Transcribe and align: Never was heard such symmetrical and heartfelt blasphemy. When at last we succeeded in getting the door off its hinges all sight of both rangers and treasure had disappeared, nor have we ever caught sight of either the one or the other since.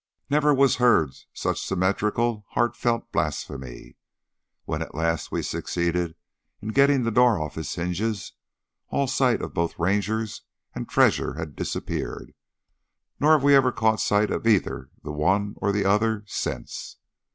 Never 0.31 0.51
was 0.51 0.77
heard 0.77 1.11
such 1.31 1.61
symmetrical 1.63 2.33
and 2.33 2.43
heartfelt 2.53 3.11
blasphemy. 3.11 3.97
When 4.65 4.81
at 4.81 4.95
last 4.95 5.31
we 5.31 5.43
succeeded 5.43 6.15
in 6.59 6.69
getting 6.69 7.03
the 7.03 7.11
door 7.11 7.39
off 7.39 7.55
its 7.55 7.75
hinges 7.75 8.31
all 8.89 9.05
sight 9.05 9.43
of 9.43 9.53
both 9.53 9.77
rangers 9.77 10.41
and 10.73 10.89
treasure 10.89 11.33
had 11.35 11.55
disappeared, 11.55 12.33
nor 13.19 13.33
have 13.33 13.43
we 13.43 13.53
ever 13.53 13.71
caught 13.71 14.01
sight 14.01 14.31
of 14.31 14.47
either 14.47 14.89
the 15.03 15.11
one 15.13 15.53
or 15.57 15.71
the 15.71 15.85
other 15.85 16.23
since. 16.25 16.97